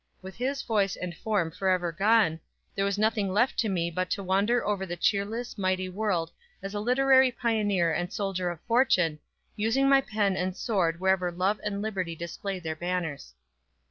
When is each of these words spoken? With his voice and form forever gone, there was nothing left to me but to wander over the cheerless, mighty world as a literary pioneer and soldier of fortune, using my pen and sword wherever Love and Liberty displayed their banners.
With 0.19 0.35
his 0.37 0.63
voice 0.63 0.95
and 0.95 1.15
form 1.15 1.51
forever 1.51 1.91
gone, 1.91 2.39
there 2.73 2.85
was 2.85 2.97
nothing 2.97 3.31
left 3.31 3.55
to 3.59 3.69
me 3.69 3.91
but 3.91 4.09
to 4.09 4.23
wander 4.23 4.65
over 4.65 4.83
the 4.83 4.97
cheerless, 4.97 5.59
mighty 5.59 5.89
world 5.89 6.31
as 6.63 6.73
a 6.73 6.79
literary 6.79 7.29
pioneer 7.31 7.93
and 7.93 8.11
soldier 8.11 8.49
of 8.49 8.59
fortune, 8.61 9.19
using 9.55 9.87
my 9.87 10.01
pen 10.01 10.35
and 10.35 10.57
sword 10.57 10.99
wherever 10.99 11.31
Love 11.31 11.59
and 11.63 11.83
Liberty 11.83 12.15
displayed 12.15 12.63
their 12.63 12.75
banners. 12.75 13.35